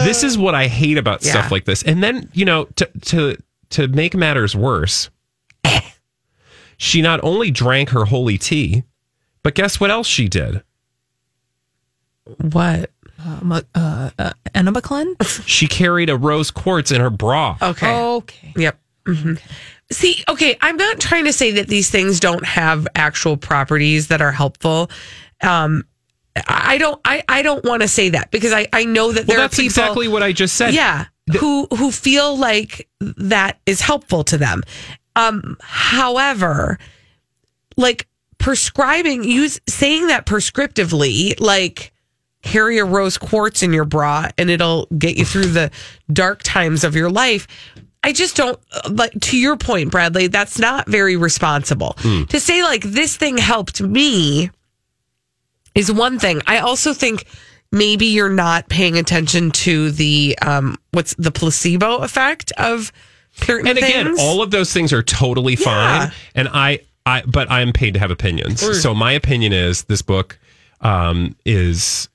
[0.03, 1.33] this is what I hate about Yeah.
[1.33, 1.83] stuff like this.
[1.83, 3.37] And then, you know, to to
[3.71, 5.11] to make matters worse,
[6.79, 8.85] she not only drank her holy tea,
[9.43, 10.63] but guess what else she did?
[12.53, 12.91] what
[13.27, 13.61] Um, uh,
[14.19, 15.15] uh, Enabaclen?
[15.47, 17.57] She carried a rose quartz in her bra.
[17.61, 18.53] okay Okay.
[18.57, 18.79] Yep.
[19.07, 19.35] hmm
[19.93, 24.23] See, okay, I'm not trying to say that these things don't have actual properties that
[24.23, 24.89] are helpful.
[25.43, 25.85] Um,
[26.47, 27.01] I don't.
[27.05, 29.55] I, I don't want to say that because I, I know that Well, there that's
[29.59, 29.65] are people.
[29.67, 30.75] exactly what I just said.
[30.75, 31.07] yeah,
[31.41, 34.63] who who feel like that is helpful to them.
[35.17, 36.79] Um, however,
[37.77, 38.07] like
[38.39, 41.93] prescribing, use saying that prescriptively, like
[42.43, 45.71] carry a rose quartz in your bra and it'll get you through the
[46.13, 47.47] dark times of your life.
[48.03, 48.59] I just don't
[48.91, 50.27] like to your point, Bradley.
[50.27, 51.93] That's not very responsible
[52.29, 54.51] to say like this thing helped me
[55.75, 56.41] is one thing.
[56.47, 57.25] I also think
[57.71, 62.91] maybe you're not paying attention to the um what's the placebo effect of
[63.33, 64.19] certain And again, things.
[64.21, 66.09] all of those things are totally fine.
[66.09, 66.11] Yeah.
[66.35, 68.61] And I, I, but I am paid to have opinions.
[68.83, 70.39] So my opinion is this book
[70.81, 72.09] um, is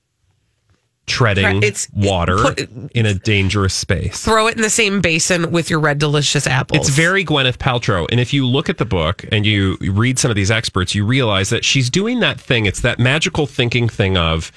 [1.07, 4.21] treading It's- water put- in a dangerous space.
[4.21, 6.87] throw it in the same basin with your red delicious apples.
[6.87, 8.07] It's very Gwyneth Paltrow.
[8.11, 11.05] And if you look at the book and you read some of these experts, you
[11.05, 12.65] realize that she's doing that thing.
[12.65, 14.51] It's that magical thinking thing of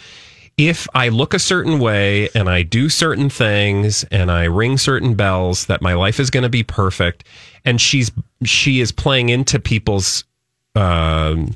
[0.56, 5.14] if I look a certain way and I do certain things and I ring certain
[5.14, 7.24] bells, that my life is going to be perfect.
[7.64, 8.10] And she's
[8.44, 10.24] she is playing into people's
[10.74, 11.54] um,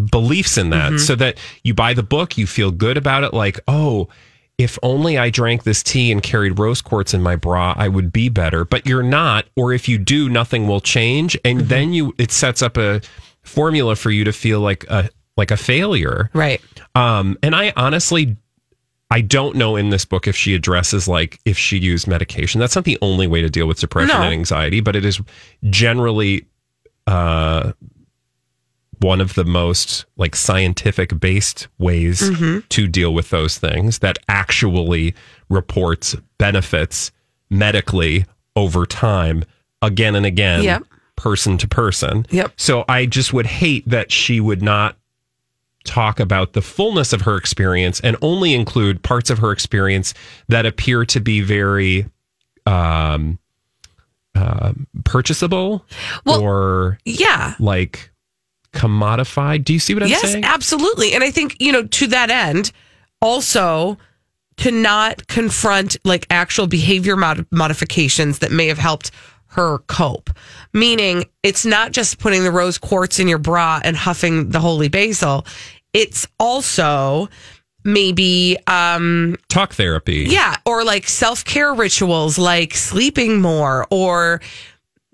[0.00, 3.60] beliefs in that so that you buy the book, you feel good about it, like,
[3.68, 4.08] oh,
[4.58, 8.12] if only I drank this tea and carried rose quartz in my bra, I would
[8.12, 8.64] be better.
[8.64, 11.36] But you're not, or if you do, nothing will change.
[11.44, 13.00] And then you it sets up a
[13.42, 16.28] formula for you to feel like a like a failure.
[16.34, 16.60] right.
[16.94, 18.36] Um, and I honestly
[19.10, 22.60] I don't know in this book if she addresses like if she used medication.
[22.60, 24.22] That's not the only way to deal with depression No.
[24.22, 25.20] and anxiety, but it is
[25.70, 26.46] generally
[27.06, 27.72] uh,
[29.00, 32.60] one of the most like scientific based ways Mm-hmm.
[32.68, 35.14] to deal with those things that actually
[35.48, 37.10] reports benefits
[37.50, 38.24] medically
[38.56, 39.44] over time
[39.82, 40.82] again and again Yep.
[41.16, 42.52] person to person Yep.
[42.56, 44.96] so i just would hate that she would not
[45.84, 50.12] talk about the fullness of her experience and only include parts of her experience
[50.48, 52.06] that appear to be very
[52.66, 53.38] um
[54.36, 54.72] uh,
[55.04, 55.84] purchasable
[56.24, 57.54] Well, or Yeah.
[57.58, 58.09] like
[58.72, 59.64] commodified.
[59.64, 60.42] Do you see what I'm yes, saying?
[60.42, 61.12] Yes, absolutely.
[61.12, 62.72] And I think, you know, to that end,
[63.20, 63.98] also
[64.58, 69.10] to not confront like actual behavior mod- modifications that may have helped
[69.46, 70.30] her cope.
[70.72, 74.88] Meaning, it's not just putting the rose quartz in your bra and huffing the holy
[74.88, 75.44] basil.
[75.92, 77.28] It's also
[77.82, 80.26] maybe um Talk therapy.
[80.28, 84.40] yeah, or like self care rituals like sleeping more or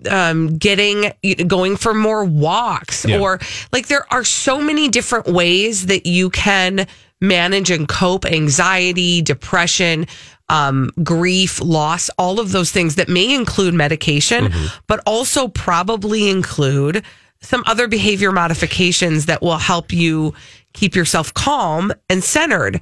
[0.09, 1.11] um getting
[1.47, 3.19] going for more walks Yeah.
[3.19, 3.39] or
[3.71, 6.85] like there are so many different ways that you can
[7.19, 10.05] manage and cope anxiety depression
[10.49, 14.53] um grief loss all of those things that may include medication
[14.85, 17.03] but also probably include
[17.41, 20.33] some other behavior modifications that will help you
[20.73, 22.79] keep yourself calm and centered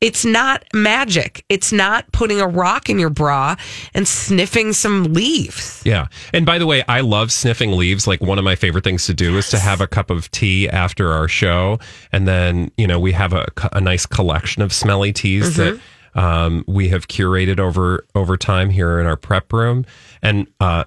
[0.00, 1.44] it's not magic.
[1.48, 3.56] It's not putting a rock in your bra
[3.92, 5.82] and sniffing some leaves.
[5.84, 6.06] Yeah.
[6.32, 8.06] And by the way, I love sniffing leaves.
[8.06, 10.68] Like one of my favorite things to do is to have a cup of tea
[10.68, 11.78] after our show.
[12.12, 15.78] And then, you know, we have a, a nice collection of smelly teas that
[16.14, 19.84] um, we have curated over over time here in our prep room.
[20.22, 20.84] And uh,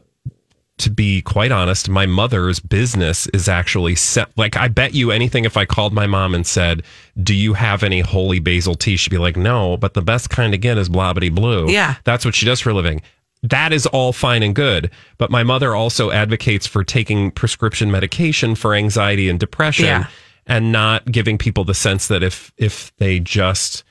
[0.79, 4.29] to be quite honest, my mother's business is actually set.
[4.37, 6.83] Like, I bet you anything if I called my mom and said,
[7.21, 8.95] Do you have any holy basil tea?
[8.97, 11.69] She'd be like, No, but the best kind to get is blobbity blue.
[11.69, 11.95] Yeah.
[12.05, 13.01] That's what she does for a living.
[13.43, 14.89] That is all fine and good.
[15.17, 20.07] But my mother also advocates for taking prescription medication for anxiety and depression Yeah.
[20.47, 23.83] and not giving people the sense that if if they just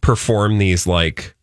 [0.00, 1.34] perform these like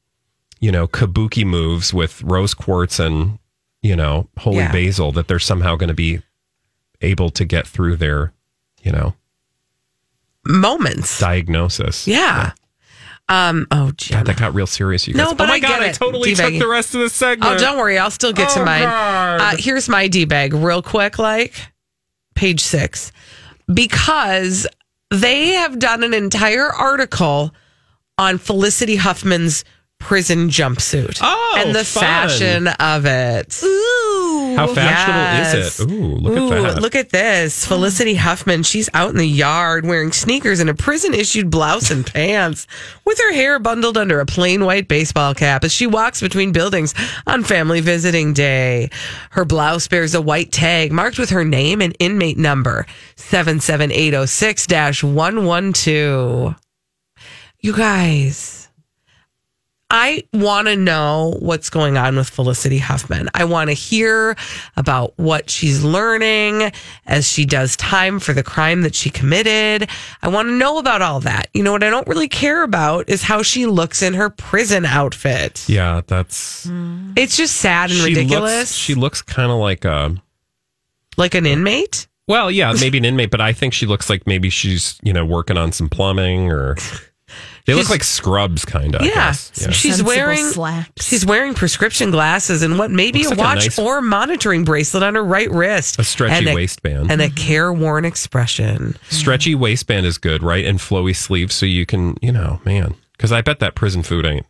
[0.59, 3.39] you know kabuki moves with rose quartz and
[3.83, 4.71] you know holy Yeah.
[4.71, 6.21] basil that they're somehow going to be
[7.01, 8.33] able to get through their
[8.81, 9.13] you know
[10.45, 11.19] Moments.
[11.19, 12.51] diagnosis Yeah.
[13.29, 13.67] Um.
[13.71, 15.91] Oh, God, that got real serious you No, guys but oh my I god i
[15.93, 17.97] totally took the rest of the segment Oh, don't worry.
[17.97, 18.83] I'll still get to Oh, mine.
[18.83, 21.53] Uh, here's my D bag, real quick, like
[22.35, 23.13] page six,
[23.73, 24.67] because
[25.09, 27.53] they have done an entire article
[28.17, 29.63] on Felicity Huffman's
[30.03, 32.03] prison jumpsuit Oh, and the fun.
[32.03, 33.59] fashion of it.
[33.63, 35.53] Ooh, how fashionable yes.
[35.53, 37.65] is it ooh look Ooh, at that Look at this.
[37.65, 42.05] Felicity Huffman, she's out in the yard wearing sneakers and a prison issued blouse and
[42.13, 42.67] pants
[43.05, 46.93] with her hair bundled under a plain white baseball cap as she walks between buildings
[47.25, 48.89] on family visiting day.
[49.31, 52.85] Her blouse bears a white tag marked with her name and inmate number
[53.15, 56.55] 77806 112.
[57.59, 58.62] You guys.
[59.95, 63.29] I want to know what's going on with Felicity Huffman.
[63.35, 64.35] I want to hear
[64.75, 66.71] about what she's learning
[67.05, 69.87] as she does time for the crime that she committed.
[70.23, 71.47] I want to know about all that.
[71.53, 74.83] You know what I don't really care about is how she looks in her prison
[74.83, 75.69] outfit.
[75.69, 77.13] yeah that's hmm.
[77.15, 78.59] It's just sad and she ridiculous.
[78.61, 80.15] looks she looks kind of like a
[81.17, 82.07] like an inmate.
[82.27, 85.25] Well, yeah, maybe an inmate, but I think she looks like maybe she's, you know,
[85.25, 86.77] working on some plumbing or
[87.65, 89.03] they look like scrubs kind of.
[89.03, 89.11] Yeah.
[89.15, 89.31] yeah.
[89.31, 91.05] She's Sensible wearing slacks.
[91.05, 94.63] she's wearing prescription glasses and what maybe Looks a like a watch nice- or monitoring
[94.65, 95.97] bracelet on her right wrist.
[95.99, 97.09] A stretchy And waistband.
[97.11, 98.95] And a careworn expression.
[99.09, 100.65] Stretchy waistband is good, right?
[100.65, 104.25] And flowy sleeves so you can, you know, man, because I bet that prison food
[104.25, 104.45] ain't.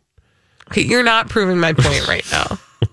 [0.70, 2.58] Okay, you're not proving my point right now.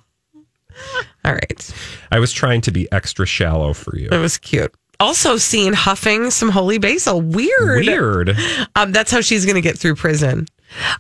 [1.26, 1.74] All right.
[2.12, 4.10] I was trying to be extra shallow for you.
[4.10, 4.74] That was cute.
[5.02, 7.22] Also seen huffing some holy basil.
[7.22, 7.86] Weird.
[7.86, 8.38] Weird.
[8.76, 10.46] Um, that's how she's going to get through prison.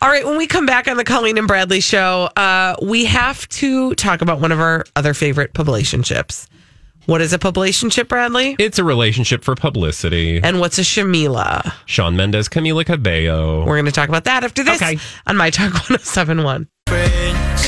[0.02, 0.26] All right.
[0.26, 4.22] When we come back on the Colleen and Bradley show, uh, we have to talk
[4.22, 6.48] about one of our other favorite publicationships.
[7.08, 8.56] What is a publicationship, Bradley?
[8.60, 10.40] It's a relationship for publicity.
[10.44, 11.74] And what's a Shawmila?
[11.86, 13.60] Shawn Mendes, Camila Cabello.
[13.66, 14.98] We're going to talk about that after this Okay.
[15.26, 16.68] on My Talk 1071.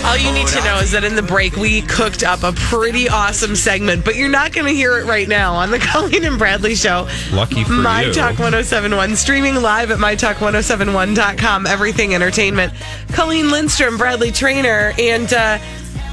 [0.04, 3.08] All you need to know is that in the break, we cooked up a pretty
[3.08, 6.38] awesome segment, but you're not going to hear it right now on the Colleen and
[6.38, 7.08] Bradley Show.
[7.32, 8.14] Lucky for My you.
[8.14, 11.66] Talk 1071, streaming live at mytalk1071.com.
[11.68, 12.74] Everything Entertainment.
[13.14, 15.58] Colleen Lindstrom, Bradley Traynor, and uh,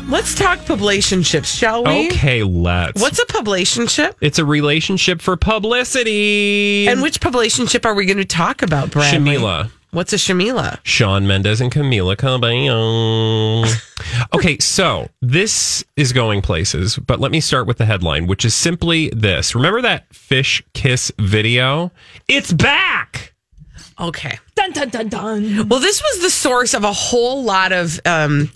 [0.09, 2.09] let's talk publicationships, shall we?
[2.09, 3.01] Okay, let's.
[3.01, 4.15] What's a publicationship?
[4.21, 6.87] It's a relationship for publicity.
[6.89, 9.19] And which publicationship are we going to talk about, Bradley?
[9.37, 9.71] Shawmila.
[9.93, 10.79] What's a Shawmila?
[10.85, 13.65] Shawn Mendes and Camila Cabello.
[14.35, 18.55] okay, so this is going places, but let me start with the headline, which is
[18.55, 19.53] simply this.
[19.57, 21.91] Remember that fish kiss video?
[22.29, 23.35] It's back.
[23.99, 24.39] Okay.
[24.55, 25.69] Dun dun dun dun.
[25.69, 28.53] Well, this was the source of a whole lot of um,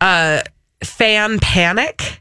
[0.00, 0.42] uh,
[0.82, 2.20] fan panic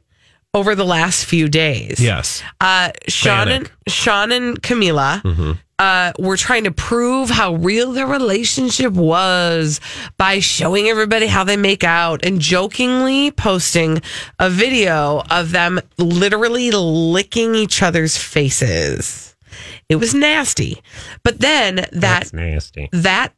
[0.56, 2.00] over the last few days.
[2.00, 2.42] Yes.
[2.60, 3.72] Uh, Shawn and.
[3.88, 9.82] Shawn and Camila uh, were trying to prove how real their relationship was
[10.18, 14.02] by showing everybody how they make out and jokingly posting
[14.40, 19.36] a video of them literally licking each other's faces.
[19.90, 20.82] It was nasty.
[21.24, 22.90] But then that nasty.
[22.92, 23.34] that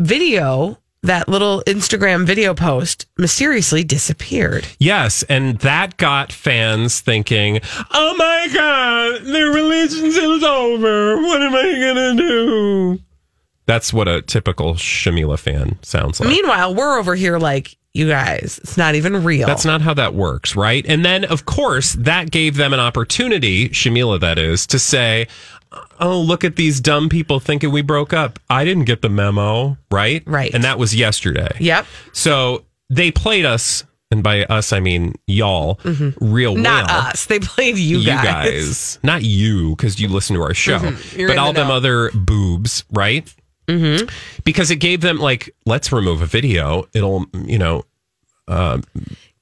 [0.00, 4.66] video, that little Instagram video post mysteriously disappeared.
[4.78, 7.60] Yes, and that got fans thinking,
[7.92, 11.18] "Oh my god, their relationship's over.
[11.22, 13.00] What am I gonna do?"
[13.66, 16.28] That's what a typical Shawmila fan sounds like.
[16.28, 19.46] Meanwhile, we're over here like, you guys, it's not even real.
[19.46, 20.84] That's not how that works, right?
[20.86, 25.28] And then, of course, that gave them an opportunity, Shawmila, that is, to say,
[26.00, 28.38] oh, look at these dumb people thinking we broke up.
[28.50, 30.22] I didn't get the memo, right?
[30.26, 30.52] Right.
[30.54, 31.56] And that was yesterday.
[31.60, 31.86] Yep.
[32.12, 36.62] So they played us, and by us, I mean y'all, real Mm-hmm.
[36.62, 37.00] Not well.
[37.08, 37.26] us.
[37.26, 38.24] They played you, You guys.
[38.24, 38.98] guys.
[39.02, 41.26] Not you, because you listen to our show, Mm-hmm.
[41.26, 41.74] But all the them know.
[41.76, 43.32] other boobs, right?
[43.66, 44.06] Mm-hmm.
[44.44, 46.86] Because it gave them, like, let's remove a video.
[46.92, 47.84] It'll, you know,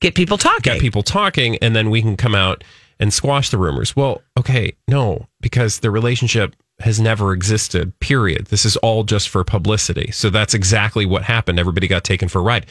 [0.01, 0.63] Get people talking.
[0.63, 2.65] get people talking and then we can come out
[3.03, 3.97] and squash the rumors.
[3.97, 8.47] Well, okay, no, because the relationship has never existed, period.
[8.47, 10.13] This is all just for publicity.
[10.13, 11.59] So that's exactly what happened.
[11.59, 12.67] Everybody got taken for a ride.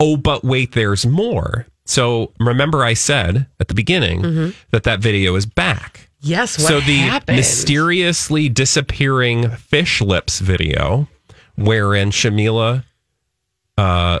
[0.00, 1.66] Oh, but wait, there's more.
[1.84, 6.08] So remember, I said at the beginning that that video is back.
[6.20, 6.58] yes.
[6.58, 7.36] What so the happened?
[7.36, 11.06] mysteriously disappearing fish lips video,
[11.56, 12.82] wherein Shawmila
[13.76, 14.20] uh,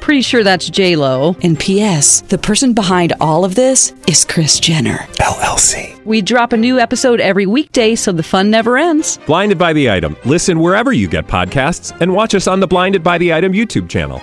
[0.00, 1.36] Pretty sure that's J Lo.
[1.42, 2.22] And P.S.
[2.22, 4.98] The person behind all of this is Kris Jenner.
[5.20, 6.02] LLC.
[6.06, 9.18] We drop a new episode every weekday, so the fun never ends.
[9.26, 10.16] Blinded by the item.
[10.24, 13.88] Listen wherever you get podcasts, and watch us on the Blinded by the Item YouTube
[13.90, 14.22] channel.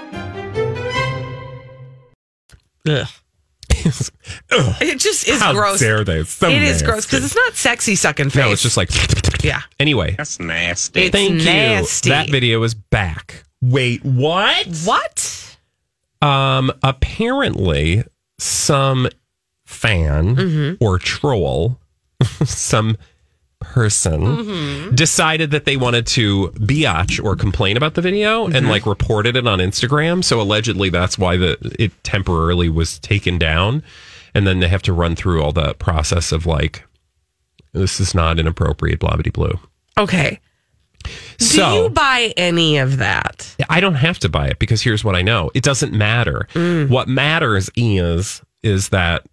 [2.87, 3.07] Ugh.
[4.81, 5.79] It just is How gross.
[5.79, 6.19] dare they?
[6.21, 8.43] It's so It is gross because it's not sexy sucking face.
[8.43, 8.89] No, it's just like
[9.43, 9.61] yeah.
[9.79, 10.15] anyway.
[10.17, 11.01] That's nasty.
[11.03, 12.09] It's Thank nasty.
[12.09, 12.15] you.
[12.15, 13.43] That video is back.
[13.61, 14.65] Wait, what?
[14.85, 15.44] What?
[16.25, 18.03] Um, apparently,
[18.39, 19.07] some
[19.65, 20.83] fan Mm-hmm.
[20.83, 21.79] or troll,
[22.45, 22.97] some
[23.59, 24.95] person Mm-hmm.
[24.95, 28.55] decided that they wanted to biatch or complain about the video Mm-hmm.
[28.55, 30.23] and like reported it on Instagram.
[30.23, 33.83] So allegedly, that's why the it temporarily was taken down,
[34.33, 36.83] and then they have to run through all the process of like,
[37.73, 39.59] this is not inappropriate, blah blah blue.
[39.97, 40.39] Okay.
[41.37, 43.55] Do So you buy any of that?
[43.69, 45.51] I don't have to buy it because here's what I know.
[45.53, 46.47] It doesn't matter.
[46.53, 46.89] Mm.
[46.89, 49.23] What matters is is that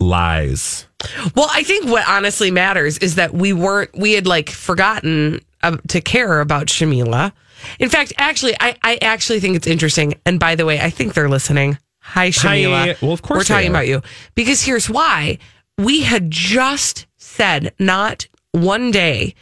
[0.00, 0.86] lies.
[1.34, 5.76] Well, I think what honestly matters is that we weren't, we had like forgotten uh,
[5.88, 7.32] to care about Shawmila.
[7.78, 10.14] In fact, actually, I, I actually think it's interesting.
[10.26, 11.78] And by the way, I think they're listening.
[12.00, 13.00] Hi, Shawmila.
[13.02, 13.70] Well, of course We're talking are.
[13.70, 14.02] about you
[14.34, 15.38] because here's why.
[15.78, 19.34] We had just said not one day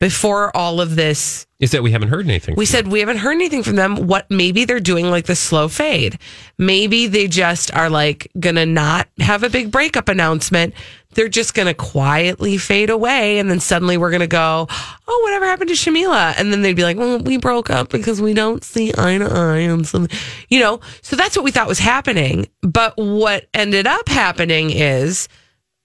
[0.00, 2.54] before all of this Is that we haven't heard anything.
[2.56, 4.06] we from said we haven't heard anything from them.
[4.06, 6.18] What maybe they're doing like the slow fade.
[6.58, 10.74] Maybe they just are like gonna not have a big breakup announcement.
[11.14, 14.68] They're just gonna quietly fade away, and then suddenly we're gonna go,
[15.06, 18.22] "Oh, whatever happened to Shawmila?" And then they'd be like, "Well, we broke up because
[18.22, 20.16] we don't see eye to eye on something,"
[20.48, 20.80] you know.
[21.02, 22.46] So that's what we thought was happening.
[22.62, 25.28] But what ended up happening is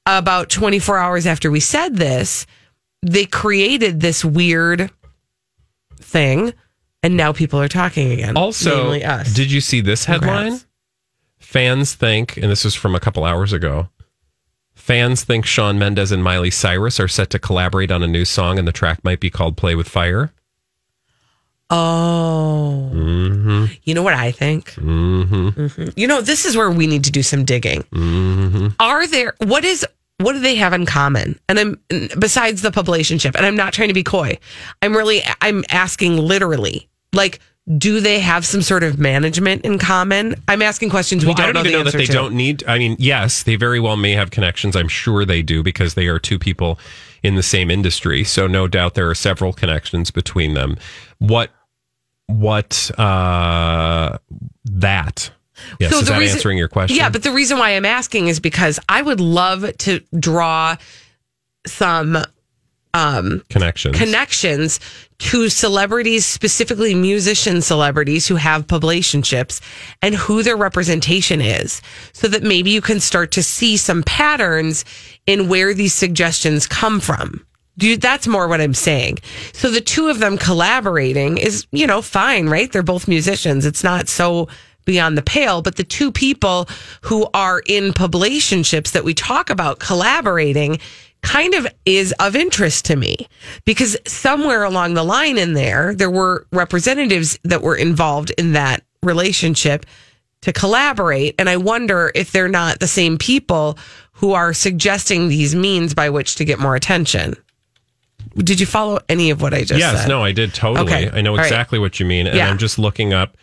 [0.06, 2.46] about 24 hours after we said this,
[3.06, 4.90] they created this weird
[6.00, 6.54] thing,
[7.04, 8.36] and now people are talking again.
[8.36, 8.98] Also,
[9.34, 10.38] did you see this headline?
[10.44, 10.66] Congrats.
[11.40, 13.90] Fans think, and this is from a couple hours ago.
[14.74, 18.60] Fans think Shawn Mendes and Miley Cyrus are set to collaborate on a new song,
[18.60, 20.32] and the track might be called "Play with Fire."
[21.70, 23.66] Oh, Mm-hmm.
[23.84, 24.72] you know what I think?
[24.74, 25.48] Mm-hmm.
[25.50, 25.94] Mhm.
[25.96, 27.82] You know, this is where we need to do some digging.
[27.92, 28.68] Mm-hmm.
[28.80, 29.86] Are there what is
[30.18, 31.40] what do they have in common?
[31.50, 31.80] And I'm
[32.20, 34.38] besides the publicationship, and I'm not trying to be coy.
[34.82, 37.40] I'm really I'm asking literally, like,
[37.78, 40.36] do they have some sort of management in common?
[40.48, 42.06] I'm asking questions we Well, I don't, don't know even the know that answer they
[42.06, 42.12] to.
[42.14, 42.64] don't need.
[42.68, 44.76] I mean, yes, they very well may have connections.
[44.76, 46.80] I'm sure they do because they are two people
[47.24, 48.24] in the same industry.
[48.24, 50.78] So no doubt there are several connections between them.
[51.20, 51.52] What
[52.28, 54.18] what uh
[54.66, 55.32] that
[55.80, 56.98] Yes, So is the that reason- answering your question?
[56.98, 60.76] Yeah, but the reason why I'm asking is because I would love to draw
[61.66, 62.18] some
[62.94, 63.98] um, connections.
[63.98, 64.80] connections
[65.20, 69.60] to celebrities, specifically musician celebrities who have publicationships
[70.02, 71.82] and who their representation is,
[72.14, 74.86] so that maybe you can start to see some patterns
[75.28, 77.46] in where these suggestions come from.
[77.78, 79.18] You, that's more what I'm saying.
[79.52, 82.72] So the two of them collaborating is, you know, fine, right?
[82.72, 83.66] They're both musicians.
[83.66, 84.48] It's not so
[84.86, 86.70] beyond the pale, but the two people
[87.02, 90.80] who are in publicationships that we talk about collaborating
[91.22, 93.28] kind of is of interest to me
[93.66, 98.84] because somewhere along the line in there, there were representatives that were involved in that
[99.02, 99.86] relationship
[100.42, 101.34] to collaborate.
[101.40, 103.80] And I wonder if they're not the same people
[104.14, 107.34] who are suggesting these means by which to get more attention.
[108.38, 110.08] Did you follow any of what I just yes, said?
[110.10, 110.86] no, I did totally.
[110.94, 111.10] Okay.
[111.12, 111.46] I know All right.
[111.46, 112.28] exactly what you mean.
[112.28, 112.50] And Yeah.
[112.50, 113.36] I'm just looking up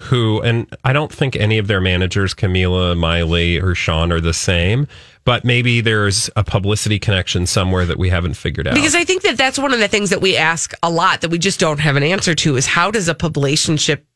[0.00, 4.32] who, and I don't think any of their managers, Camila, Miley, or Shawn, are the
[4.32, 4.86] same,
[5.24, 8.74] but maybe there's a publicity connection somewhere that we haven't figured out.
[8.74, 11.30] Because I think that that's one of the things that we ask a lot that
[11.30, 14.06] we just don't have an answer to is how does a relationship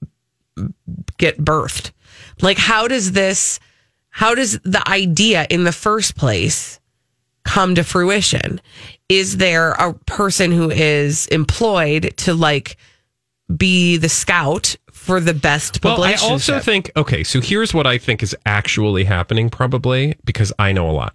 [1.18, 1.90] get birthed?
[2.40, 3.60] Like, how does this,
[4.08, 6.80] how does the idea in the first place
[7.44, 8.60] come to fruition?
[9.10, 12.78] Is there a person who is employed to like
[13.54, 17.98] be the scout for the best well, I also think, okay, so here's what I
[17.98, 21.14] think is actually happening, probably, because I know a lot.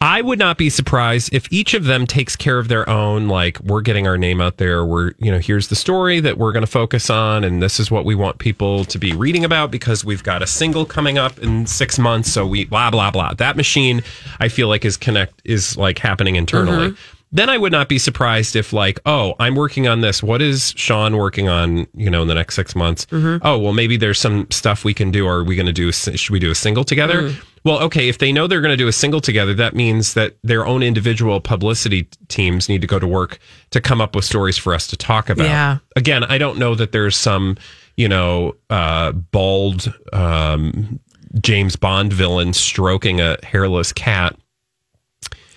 [0.00, 3.58] I would not be surprised if each of them takes care of their own, like,
[3.60, 4.84] we're getting our name out there.
[4.84, 7.42] We're, you know, here's the story that we're going to focus on.
[7.42, 10.46] And this is what we want people to be reading about because we've got a
[10.46, 12.30] single coming up in six months.
[12.30, 13.34] So we, blah, blah, blah.
[13.34, 14.02] That machine,
[14.40, 16.90] I feel like, is connect, is like happening internally.
[16.90, 17.23] Mm-hmm.
[17.34, 20.22] Then I would not be surprised if, like, oh, I'm working on this.
[20.22, 23.06] What is Shawn working on, you know, in the next six months?
[23.06, 23.44] Mm-hmm.
[23.44, 25.26] Oh, well, maybe there's some stuff we can do.
[25.26, 27.22] Or Are we going to do, should we do a single together?
[27.22, 27.44] Mm.
[27.64, 30.36] Well, okay, if they know they're going to do a single together, that means that
[30.44, 34.56] their own individual publicity teams need to go to work to come up with stories
[34.56, 35.46] for us to talk about.
[35.46, 35.78] Yeah.
[35.96, 37.56] Again, I don't know that there's some,
[37.96, 41.00] you know, uh, bald um,
[41.40, 44.36] James Bond villain stroking a hairless cat.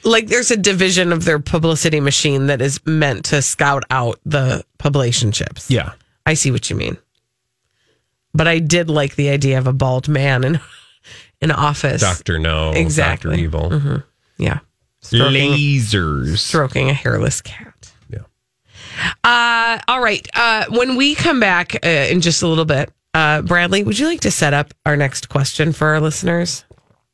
[0.08, 4.64] Like there's a division of their publicity machine that is meant to scout out the
[4.80, 5.70] publicationships.
[5.70, 5.93] Yeah.
[6.26, 6.97] I see what you mean.
[8.34, 10.60] But I did like the idea of a bald man in
[11.41, 12.01] an office.
[12.01, 12.39] Dr.
[12.39, 13.32] No, Exactly.
[13.38, 13.41] Dr.
[13.43, 13.70] Evil.
[13.70, 14.03] Mhm.
[14.38, 14.60] Yeah.
[15.01, 16.38] Stroking, Lasers.
[16.39, 17.91] stroking a hairless cat.
[18.10, 18.20] Yeah.
[19.24, 20.28] Uh, all right.
[20.36, 24.05] Uh, when we come back uh, in just a little bit, uh, Bradley, would you
[24.08, 26.66] like to set up our next question for our listeners?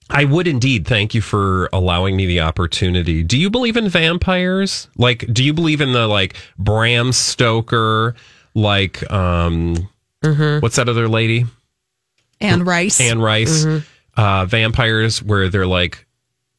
[0.10, 0.86] I would indeed.
[0.88, 3.24] Thank you for allowing me the opportunity.
[3.24, 4.88] Do you believe in vampires?
[4.97, 8.16] Like, do you believe in the like Bram Stoker,
[8.54, 9.88] like, um,
[10.22, 11.45] what's that other lady?
[12.41, 12.99] Anne Rice.
[12.99, 14.22] Anne Rice, Mm-hmm.
[14.22, 16.06] uh, vampires, where they're like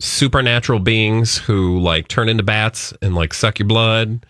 [0.00, 4.24] supernatural beings who like turn into bats and like suck your blood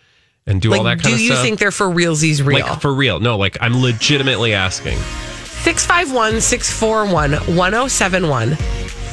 [0.46, 1.18] and do all that kind of stuff.
[1.18, 2.66] Do you think they're for realsies real?
[2.66, 3.18] Like for real?
[3.20, 4.98] No, like I'm legitimately asking.
[5.62, 8.56] 651 641 1071.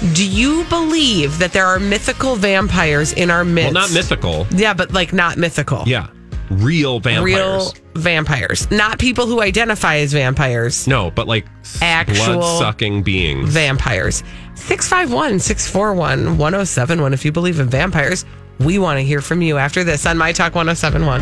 [0.02, 3.76] Do you believe that there are mythical vampires in our midst?
[3.76, 4.48] Well, not mythical.
[4.50, 5.84] Yeah, but like not mythical.
[5.86, 6.08] Yeah,
[6.50, 7.24] real vampires.
[7.24, 8.70] Real vampires.
[8.72, 10.88] Not people who identify as vampires.
[10.88, 11.46] No, but like
[11.84, 13.50] Actual blood sucking beings.
[13.50, 14.24] Vampires.
[14.56, 17.14] 651 641 1071.
[17.14, 18.26] If you believe in vampires,
[18.60, 21.22] we want to hear from you after this on My Talk 1071.